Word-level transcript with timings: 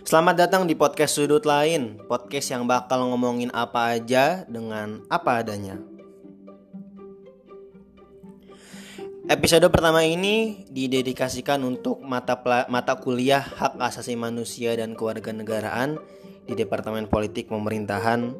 Selamat 0.00 0.48
datang 0.48 0.64
di 0.64 0.72
podcast 0.72 1.12
sudut 1.12 1.44
lain, 1.44 2.00
podcast 2.08 2.48
yang 2.48 2.64
bakal 2.64 3.04
ngomongin 3.12 3.52
apa 3.52 4.00
aja 4.00 4.48
dengan 4.48 5.04
apa 5.12 5.44
adanya. 5.44 5.76
Episode 9.28 9.68
pertama 9.68 10.00
ini 10.00 10.64
didedikasikan 10.72 11.60
untuk 11.68 12.00
mata 12.00 12.40
mata 12.72 12.96
kuliah 12.96 13.44
Hak 13.44 13.76
Asasi 13.76 14.16
Manusia 14.16 14.72
dan 14.72 14.96
Kewarganegaraan 14.96 16.00
di 16.48 16.56
Departemen 16.56 17.04
Politik 17.04 17.52
Pemerintahan 17.52 18.32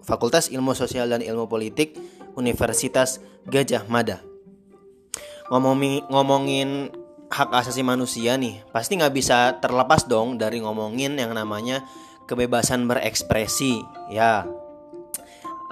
Fakultas 0.00 0.48
Ilmu 0.48 0.72
Sosial 0.72 1.12
dan 1.12 1.20
Ilmu 1.20 1.52
Politik 1.52 2.00
Universitas 2.32 3.20
Gajah 3.44 3.84
Mada. 3.92 4.24
Ngomongin, 5.52 6.00
ngomongin 6.08 6.88
hak 7.32 7.48
asasi 7.48 7.80
manusia 7.80 8.36
nih 8.36 8.60
pasti 8.68 9.00
nggak 9.00 9.14
bisa 9.16 9.56
terlepas 9.56 10.04
dong 10.04 10.36
dari 10.36 10.60
ngomongin 10.60 11.16
yang 11.16 11.32
namanya 11.32 11.80
kebebasan 12.28 12.84
berekspresi 12.84 13.80
ya. 14.12 14.44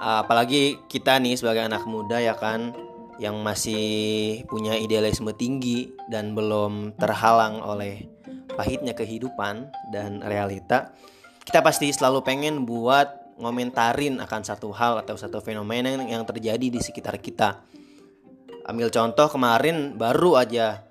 Apalagi 0.01 0.81
kita 0.89 1.21
nih 1.21 1.37
sebagai 1.37 1.61
anak 1.61 1.85
muda 1.85 2.17
ya 2.17 2.33
kan 2.33 2.73
yang 3.21 3.37
masih 3.45 4.41
punya 4.49 4.73
idealisme 4.73 5.29
tinggi 5.37 5.93
dan 6.09 6.33
belum 6.33 6.97
terhalang 6.97 7.61
oleh 7.61 8.09
pahitnya 8.57 8.97
kehidupan 8.97 9.69
dan 9.93 10.25
realita 10.25 10.89
kita 11.41 11.65
pasti 11.65 11.89
selalu 11.89 12.21
pengen 12.21 12.63
buat 12.69 13.35
ngomentarin 13.41 14.21
akan 14.21 14.41
satu 14.45 14.69
hal 14.71 15.01
atau 15.01 15.17
satu 15.17 15.41
fenomena 15.41 15.89
yang 15.89 16.21
terjadi 16.21 16.61
di 16.61 16.77
sekitar 16.77 17.17
kita. 17.17 17.65
Ambil 18.69 18.93
contoh 18.93 19.25
kemarin 19.25 19.97
baru 19.97 20.37
aja 20.37 20.85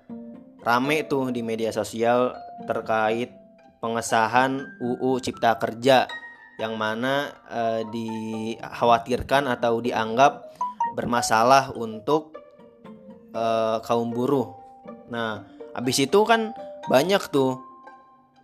rame 0.61 1.05
tuh 1.09 1.33
di 1.33 1.41
media 1.41 1.73
sosial 1.73 2.37
terkait 2.69 3.33
pengesahan 3.81 4.77
UU 4.77 5.17
Cipta 5.17 5.57
Kerja 5.57 6.05
yang 6.61 6.77
mana 6.77 7.33
e, 7.49 7.61
dikhawatirkan 7.89 9.49
atau 9.49 9.81
dianggap 9.81 10.53
bermasalah 10.93 11.73
untuk 11.73 12.37
e, 13.33 13.43
kaum 13.81 14.13
buruh. 14.13 14.53
Nah, 15.09 15.41
habis 15.73 15.97
itu 15.97 16.21
kan 16.23 16.53
banyak 16.89 17.21
tuh 17.33 17.57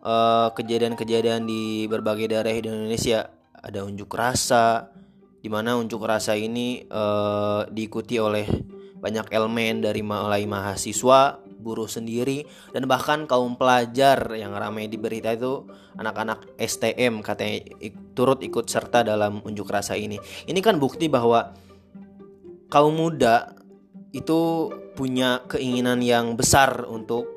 kejadian 0.07 0.95
kejadian-kejadian 0.95 1.43
di 1.43 1.83
berbagai 1.91 2.31
daerah 2.31 2.53
di 2.55 2.63
Indonesia. 2.63 3.27
Ada 3.59 3.83
unjuk 3.83 4.07
rasa, 4.15 4.87
di 5.43 5.51
mana 5.51 5.75
unjuk 5.75 5.99
rasa 5.99 6.31
ini 6.39 6.87
diikuti 7.67 8.15
oleh 8.15 8.47
banyak 9.03 9.27
elemen 9.27 9.83
dari 9.83 9.99
mulai 9.99 10.47
mahasiswa, 10.47 11.43
buruh 11.67 11.91
sendiri 11.91 12.47
dan 12.71 12.87
bahkan 12.87 13.27
kaum 13.27 13.59
pelajar 13.59 14.31
yang 14.39 14.55
ramai 14.55 14.87
di 14.87 14.95
berita 14.95 15.35
itu 15.35 15.67
anak-anak 15.99 16.55
STM 16.55 17.19
katanya 17.19 17.67
turut 18.15 18.39
ikut 18.39 18.71
serta 18.71 19.03
dalam 19.03 19.43
unjuk 19.43 19.67
rasa 19.67 19.99
ini. 19.99 20.15
Ini 20.47 20.63
kan 20.63 20.79
bukti 20.79 21.11
bahwa 21.11 21.51
kaum 22.71 22.95
muda 22.95 23.51
itu 24.15 24.71
punya 24.95 25.43
keinginan 25.51 25.99
yang 25.99 26.39
besar 26.39 26.87
untuk 26.87 27.27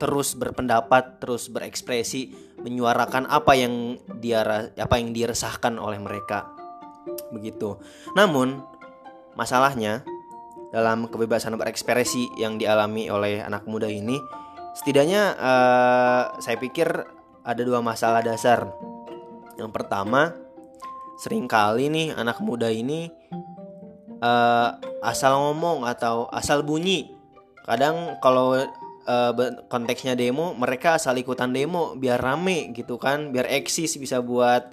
terus 0.00 0.32
berpendapat, 0.36 1.20
terus 1.20 1.48
berekspresi, 1.52 2.32
menyuarakan 2.60 3.28
apa 3.28 3.52
yang 3.56 4.00
dia 4.20 4.72
apa 4.76 4.94
yang 4.96 5.12
diresahkan 5.12 5.76
oleh 5.76 6.00
mereka. 6.00 6.52
Begitu. 7.32 7.76
Namun 8.16 8.60
masalahnya 9.36 10.04
dalam 10.70 11.10
kebebasan 11.10 11.58
berekspresi 11.58 12.30
yang 12.38 12.56
dialami 12.56 13.10
oleh 13.10 13.42
anak 13.42 13.66
muda 13.66 13.90
ini 13.90 14.18
setidaknya 14.74 15.34
uh, 15.34 16.22
saya 16.38 16.56
pikir 16.56 16.88
ada 17.42 17.62
dua 17.62 17.82
masalah 17.82 18.22
dasar. 18.22 18.70
Yang 19.58 19.70
pertama 19.74 20.32
sering 21.20 21.50
kali 21.50 21.92
nih 21.92 22.16
anak 22.16 22.40
muda 22.40 22.70
ini 22.72 23.10
uh, 24.22 24.68
asal 25.04 25.50
ngomong 25.50 25.84
atau 25.84 26.30
asal 26.32 26.62
bunyi. 26.62 27.12
Kadang 27.66 28.16
kalau 28.24 28.56
uh, 28.56 29.32
konteksnya 29.68 30.16
demo 30.16 30.56
mereka 30.56 30.96
asal 30.96 31.18
ikutan 31.18 31.52
demo 31.52 31.98
biar 31.98 32.22
rame 32.22 32.72
gitu 32.72 32.96
kan 32.96 33.34
biar 33.34 33.50
eksis 33.50 33.98
bisa 34.00 34.22
buat 34.22 34.72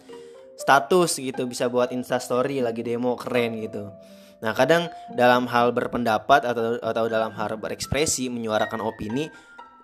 status 0.57 1.21
gitu 1.21 1.45
bisa 1.45 1.69
buat 1.69 1.93
instastory 1.93 2.63
lagi 2.63 2.81
demo 2.81 3.13
keren 3.13 3.61
gitu 3.61 3.93
Nah, 4.37 4.53
kadang 4.53 4.93
dalam 5.17 5.49
hal 5.49 5.73
berpendapat 5.73 6.45
atau 6.45 6.77
atau 6.77 7.05
dalam 7.09 7.33
hal 7.33 7.57
berekspresi, 7.57 8.29
menyuarakan 8.29 8.85
opini, 8.85 9.29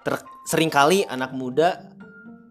ter, 0.06 0.22
sering 0.46 0.69
kali 0.69 1.02
anak 1.09 1.34
muda 1.34 1.94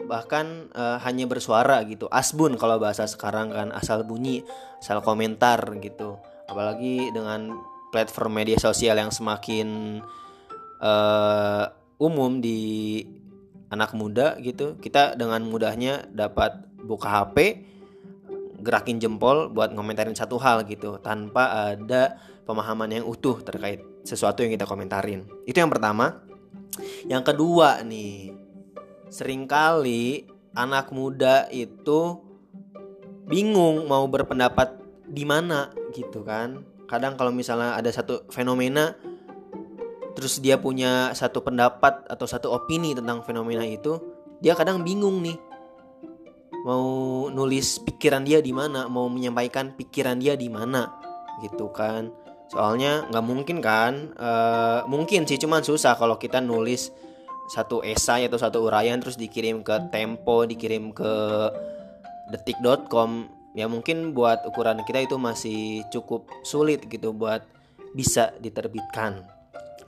bahkan 0.02 0.66
uh, 0.74 0.98
hanya 1.06 1.30
bersuara 1.30 1.78
gitu. 1.86 2.10
Asbun 2.10 2.58
kalau 2.58 2.82
bahasa 2.82 3.06
sekarang 3.06 3.54
kan 3.54 3.70
asal 3.70 4.02
bunyi, 4.02 4.42
asal 4.82 4.98
komentar 4.98 5.62
gitu. 5.78 6.18
Apalagi 6.50 7.14
dengan 7.14 7.54
platform 7.94 8.42
media 8.42 8.58
sosial 8.58 8.98
yang 8.98 9.14
semakin 9.14 10.00
uh, 10.82 11.64
umum 12.02 12.42
di 12.42 13.00
anak 13.70 13.94
muda 13.94 14.36
gitu. 14.42 14.76
Kita 14.76 15.14
dengan 15.14 15.46
mudahnya 15.46 16.10
dapat 16.10 16.66
buka 16.82 17.08
HP, 17.08 17.36
gerakin 18.62 19.02
jempol 19.02 19.50
buat 19.50 19.74
ngomentarin 19.74 20.14
satu 20.14 20.38
hal 20.38 20.62
gitu 20.64 20.96
tanpa 21.02 21.74
ada 21.74 22.16
pemahaman 22.46 23.02
yang 23.02 23.04
utuh 23.04 23.42
terkait 23.42 23.82
sesuatu 24.06 24.42
yang 24.42 24.54
kita 24.54 24.66
komentarin. 24.66 25.26
Itu 25.44 25.58
yang 25.58 25.70
pertama. 25.70 26.22
Yang 27.04 27.34
kedua 27.34 27.84
nih, 27.84 28.32
sering 29.12 29.44
kali 29.44 30.24
anak 30.56 30.88
muda 30.94 31.50
itu 31.52 32.16
bingung 33.28 33.84
mau 33.86 34.08
berpendapat 34.08 34.80
di 35.04 35.26
mana 35.28 35.68
gitu 35.92 36.24
kan. 36.24 36.64
Kadang 36.88 37.20
kalau 37.20 37.32
misalnya 37.32 37.76
ada 37.76 37.88
satu 37.92 38.24
fenomena 38.32 38.96
terus 40.12 40.40
dia 40.44 40.60
punya 40.60 41.12
satu 41.16 41.40
pendapat 41.40 42.04
atau 42.04 42.26
satu 42.28 42.52
opini 42.52 42.92
tentang 42.92 43.24
fenomena 43.24 43.64
itu, 43.64 43.96
dia 44.44 44.52
kadang 44.52 44.84
bingung 44.84 45.24
nih 45.24 45.36
mau 46.62 47.26
nulis 47.30 47.82
pikiran 47.82 48.22
dia 48.22 48.38
di 48.38 48.54
mana, 48.54 48.86
mau 48.86 49.10
menyampaikan 49.10 49.74
pikiran 49.74 50.18
dia 50.18 50.38
di 50.38 50.46
mana, 50.46 50.90
gitu 51.42 51.70
kan. 51.74 52.10
Soalnya 52.50 53.08
nggak 53.08 53.24
mungkin 53.24 53.58
kan, 53.64 54.12
e, 54.14 54.30
mungkin 54.86 55.24
sih 55.24 55.40
cuman 55.40 55.64
susah 55.64 55.96
kalau 55.96 56.20
kita 56.20 56.38
nulis 56.38 56.92
satu 57.50 57.82
esai 57.82 58.28
atau 58.28 58.38
satu 58.38 58.68
uraian 58.68 59.00
terus 59.02 59.18
dikirim 59.18 59.64
ke 59.66 59.90
Tempo, 59.90 60.46
dikirim 60.46 60.94
ke 60.94 61.12
detik.com 62.30 63.42
ya 63.52 63.68
mungkin 63.68 64.16
buat 64.16 64.48
ukuran 64.48 64.80
kita 64.88 65.04
itu 65.04 65.20
masih 65.20 65.84
cukup 65.92 66.24
sulit 66.40 66.88
gitu 66.88 67.12
buat 67.12 67.44
bisa 67.92 68.32
diterbitkan. 68.40 69.20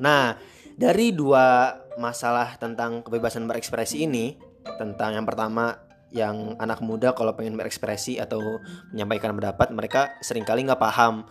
Nah, 0.01 0.37
dari 0.77 1.15
dua 1.17 1.73
masalah 1.97 2.61
tentang 2.61 3.01
kebebasan 3.01 3.49
berekspresi 3.49 4.05
ini, 4.05 4.37
tentang 4.77 5.17
yang 5.17 5.25
pertama 5.25 5.84
yang 6.15 6.55
anak 6.63 6.79
muda 6.79 7.11
kalau 7.13 7.35
pengen 7.35 7.59
berekspresi 7.59 8.23
atau 8.23 8.63
menyampaikan 8.95 9.35
pendapat 9.35 9.75
mereka 9.75 10.01
sering 10.23 10.47
kali 10.47 10.63
nggak 10.63 10.79
paham 10.79 11.27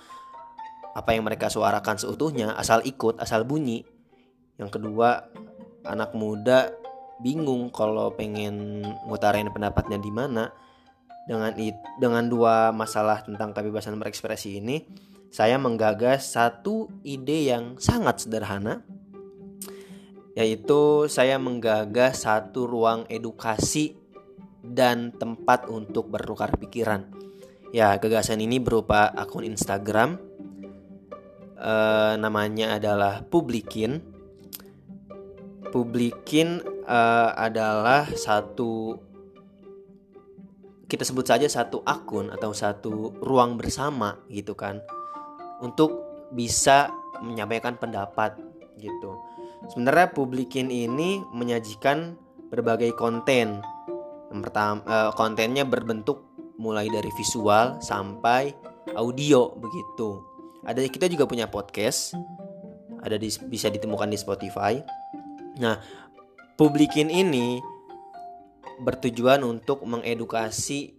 apa 0.94 1.10
yang 1.16 1.24
mereka 1.26 1.48
suarakan 1.48 1.98
seutuhnya 1.98 2.54
asal 2.60 2.84
ikut 2.84 3.18
asal 3.18 3.48
bunyi. 3.48 3.88
Yang 4.60 4.78
kedua 4.78 5.26
anak 5.88 6.14
muda 6.14 6.70
bingung 7.24 7.72
kalau 7.72 8.12
pengen 8.14 8.84
ngutarain 9.08 9.50
pendapatnya 9.50 9.98
di 9.98 10.12
mana. 10.12 10.52
Dengan 11.24 11.56
it, 11.56 11.80
dengan 12.04 12.28
dua 12.28 12.76
masalah 12.76 13.24
tentang 13.24 13.56
kebebasan 13.56 13.96
berekspresi 13.96 14.60
ini 14.60 14.84
saya 15.32 15.56
menggagas 15.56 16.36
satu 16.36 16.92
ide 17.00 17.48
yang 17.48 17.80
sangat 17.80 18.28
sederhana 18.28 18.84
yaitu 20.36 21.08
saya 21.08 21.40
menggagas 21.40 22.28
satu 22.28 22.68
ruang 22.68 23.08
edukasi 23.08 24.03
dan 24.64 25.12
tempat 25.12 25.68
untuk 25.68 26.08
bertukar 26.08 26.56
pikiran. 26.56 27.04
Ya, 27.76 28.00
gagasan 28.00 28.40
ini 28.40 28.64
berupa 28.64 29.12
akun 29.12 29.44
Instagram. 29.44 30.16
E, 31.60 31.74
namanya 32.16 32.80
adalah 32.80 33.28
Publikin. 33.28 34.00
Publikin 35.68 36.64
e, 36.88 37.00
adalah 37.36 38.08
satu 38.08 38.96
kita 40.88 41.04
sebut 41.04 41.26
saja 41.26 41.50
satu 41.50 41.82
akun 41.84 42.30
atau 42.30 42.54
satu 42.54 43.18
ruang 43.18 43.58
bersama 43.58 44.22
gitu 44.30 44.54
kan 44.54 44.78
untuk 45.58 46.06
bisa 46.30 46.94
menyampaikan 47.26 47.82
pendapat 47.82 48.38
gitu. 48.78 49.18
Sebenarnya 49.74 50.14
Publikin 50.14 50.70
ini 50.70 51.26
menyajikan 51.34 52.14
berbagai 52.54 52.94
konten 52.94 53.66
yang 54.34 54.42
pertama 54.42 54.82
uh, 54.90 55.12
kontennya 55.14 55.64
berbentuk 55.64 56.34
mulai 56.58 56.90
dari 56.90 57.10
visual 57.14 57.78
sampai 57.80 58.50
audio 58.98 59.54
begitu. 59.54 60.20
Ada 60.66 60.82
kita 60.90 61.06
juga 61.06 61.30
punya 61.30 61.46
podcast. 61.48 62.18
Ada 63.04 63.20
di, 63.20 63.28
bisa 63.52 63.68
ditemukan 63.68 64.08
di 64.08 64.16
Spotify. 64.16 64.80
Nah, 65.60 65.76
Publikin 66.54 67.10
ini 67.10 67.58
bertujuan 68.86 69.42
untuk 69.42 69.82
mengedukasi 69.90 70.94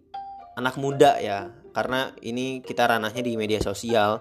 anak 0.59 0.75
muda 0.83 1.15
ya 1.23 1.55
karena 1.71 2.11
ini 2.27 2.59
kita 2.59 2.91
ranahnya 2.91 3.23
di 3.23 3.39
media 3.39 3.63
sosial 3.63 4.19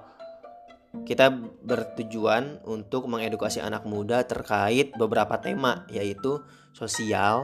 kita 1.10 1.34
bertujuan 1.66 2.62
untuk 2.70 3.10
mengedukasi 3.10 3.66
anak 3.66 3.82
muda 3.90 4.22
terkait 4.30 4.94
beberapa 4.94 5.42
tema 5.42 5.90
yaitu 5.90 6.38
sosial, 6.70 7.42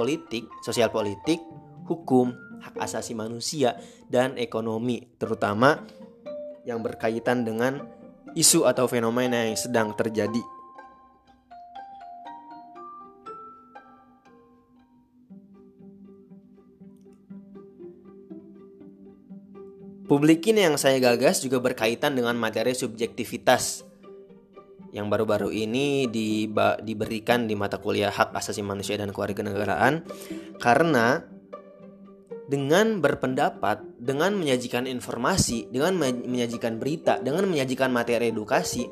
politik, 0.00 0.48
sosial 0.64 0.88
politik, 0.88 1.44
hukum, 1.84 2.32
hak 2.64 2.80
asasi 2.80 3.12
manusia 3.12 3.76
dan 4.08 4.40
ekonomi 4.40 5.12
terutama 5.20 5.84
yang 6.64 6.80
berkaitan 6.80 7.44
dengan 7.44 7.84
isu 8.32 8.64
atau 8.64 8.88
fenomena 8.88 9.44
yang 9.44 9.60
sedang 9.60 9.92
terjadi. 9.92 10.40
Publikin 20.08 20.58
yang 20.58 20.74
saya 20.74 20.98
gagas 20.98 21.38
juga 21.44 21.62
berkaitan 21.62 22.18
dengan 22.18 22.34
materi 22.34 22.74
subjektivitas 22.74 23.89
yang 24.90 25.06
baru-baru 25.06 25.54
ini 25.54 26.10
di, 26.10 26.50
diberikan 26.82 27.46
di 27.46 27.54
mata 27.54 27.78
kuliah 27.78 28.10
hak 28.10 28.34
asasi 28.34 28.62
manusia 28.62 28.98
dan 28.98 29.14
keluarga 29.14 29.46
negaraan 29.46 30.02
karena 30.58 31.22
dengan 32.50 32.98
berpendapat, 32.98 34.02
dengan 34.02 34.34
menyajikan 34.34 34.90
informasi, 34.90 35.70
dengan 35.70 35.94
menyajikan 36.02 36.82
berita, 36.82 37.22
dengan 37.22 37.46
menyajikan 37.46 37.94
materi 37.94 38.34
edukasi, 38.34 38.90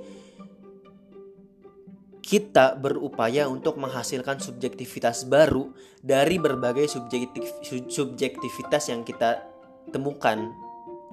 kita 2.23 2.79
berupaya 2.79 3.51
untuk 3.51 3.83
menghasilkan 3.83 4.39
subjektivitas 4.39 5.27
baru 5.27 5.75
dari 5.99 6.39
berbagai 6.39 6.87
subjektif, 6.87 7.51
subjektivitas 7.91 8.95
yang 8.95 9.03
kita 9.03 9.43
temukan 9.91 10.55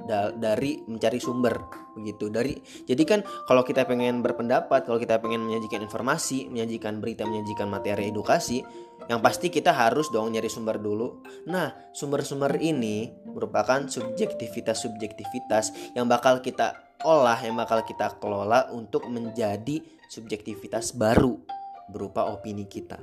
da 0.03 0.35
dari 0.35 0.83
mencari 0.83 1.23
sumber 1.23 1.55
begitu. 1.95 2.27
Dari 2.27 2.59
jadi 2.83 3.03
kan 3.07 3.19
kalau 3.47 3.63
kita 3.63 3.87
pengen 3.87 4.19
berpendapat 4.19 4.83
kalau 4.83 4.99
kita 4.99 5.23
pengen 5.23 5.47
menyajikan 5.47 5.87
informasi 5.87 6.51
menyajikan 6.51 6.99
berita 6.99 7.23
menyajikan 7.23 7.71
materi 7.71 8.11
edukasi 8.11 8.59
yang 9.07 9.23
pasti 9.23 9.47
kita 9.47 9.71
harus 9.71 10.11
dong 10.11 10.35
nyari 10.35 10.51
sumber 10.51 10.81
dulu. 10.81 11.23
Nah 11.47 11.71
sumber-sumber 11.95 12.59
ini 12.59 13.07
merupakan 13.23 13.87
subjektivitas-subjektivitas 13.87 15.95
yang 15.95 16.11
bakal 16.11 16.43
kita 16.43 16.75
olah 17.07 17.39
yang 17.39 17.55
bakal 17.55 17.79
kita 17.87 18.19
kelola 18.19 18.67
untuk 18.75 19.07
menjadi 19.07 19.79
subjektivitas 20.11 20.91
baru 20.91 21.39
berupa 21.87 22.27
opini 22.27 22.67
kita. 22.67 22.99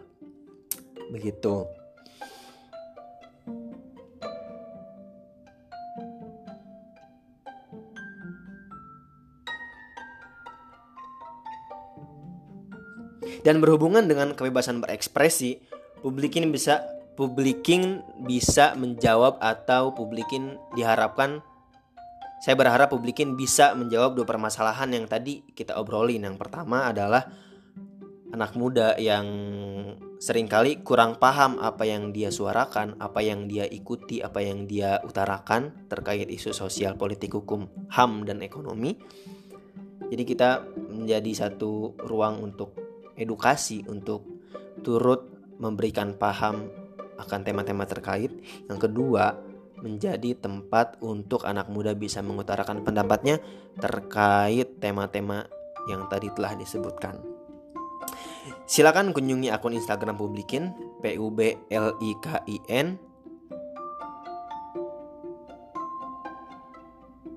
Begitu 1.08 1.81
Dan 13.40 13.64
berhubungan 13.64 14.04
dengan 14.04 14.36
kebebasan 14.36 14.84
berekspresi, 14.84 15.64
publikin 16.04 16.52
bisa 16.52 16.84
publikin 17.16 18.04
bisa 18.24 18.76
menjawab 18.76 19.40
atau 19.40 19.92
publikin 19.92 20.56
diharapkan 20.76 21.44
saya 22.42 22.58
berharap 22.58 22.90
publikin 22.90 23.38
bisa 23.38 23.70
menjawab 23.78 24.18
dua 24.18 24.26
permasalahan 24.26 24.90
yang 24.90 25.06
tadi 25.06 25.46
kita 25.54 25.78
obrolin. 25.78 26.26
Yang 26.26 26.42
pertama 26.42 26.90
adalah 26.90 27.30
anak 28.34 28.58
muda 28.58 28.98
yang 28.98 29.30
sering 30.18 30.50
kali 30.50 30.82
kurang 30.82 31.22
paham 31.22 31.62
apa 31.62 31.86
yang 31.86 32.10
dia 32.10 32.34
suarakan, 32.34 32.98
apa 32.98 33.22
yang 33.22 33.46
dia 33.46 33.62
ikuti, 33.70 34.18
apa 34.18 34.42
yang 34.42 34.66
dia 34.66 34.98
utarakan 35.06 35.86
terkait 35.86 36.26
isu 36.26 36.50
sosial, 36.50 36.98
politik, 36.98 37.30
hukum, 37.30 37.70
HAM 37.94 38.26
dan 38.26 38.42
ekonomi. 38.42 38.98
Jadi 40.10 40.26
kita 40.26 40.66
menjadi 40.90 41.46
satu 41.46 41.94
ruang 41.94 42.42
untuk 42.42 42.74
edukasi 43.16 43.84
untuk 43.88 44.24
turut 44.80 45.28
memberikan 45.60 46.18
paham 46.18 46.66
akan 47.20 47.40
tema-tema 47.46 47.86
terkait. 47.86 48.34
Yang 48.66 48.90
kedua, 48.90 49.38
menjadi 49.82 50.38
tempat 50.38 50.98
untuk 51.02 51.46
anak 51.46 51.70
muda 51.70 51.94
bisa 51.94 52.22
mengutarakan 52.22 52.82
pendapatnya 52.82 53.38
terkait 53.78 54.78
tema-tema 54.82 55.46
yang 55.90 56.06
tadi 56.10 56.30
telah 56.34 56.54
disebutkan. 56.54 57.18
Silakan 58.66 59.14
kunjungi 59.14 59.50
akun 59.54 59.74
Instagram 59.74 60.18
Publikin 60.18 60.74
P 61.02 61.18
U 61.18 61.30
B 61.30 61.54
L 61.70 61.94
I 61.98 62.10
K 62.18 62.42
I 62.46 62.58
N. 62.70 62.98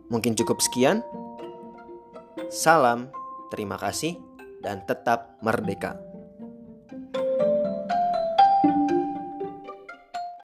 Mungkin 0.10 0.38
cukup 0.38 0.62
sekian. 0.62 1.02
Salam, 2.50 3.10
terima 3.50 3.76
kasih 3.78 4.22
dan 4.66 4.82
tetap 4.82 5.38
merdeka. 5.46 6.15